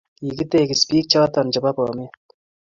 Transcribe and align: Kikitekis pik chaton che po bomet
Kikitekis 0.19 0.83
pik 0.89 1.05
chaton 1.11 1.47
che 1.53 1.59
po 1.63 1.71
bomet 1.77 2.13